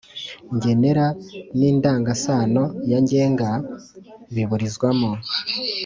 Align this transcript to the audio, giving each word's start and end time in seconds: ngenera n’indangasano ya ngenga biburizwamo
ngenera 0.55 1.05
n’indangasano 1.57 2.63
ya 2.91 2.99
ngenga 3.03 3.49
biburizwamo 4.33 5.11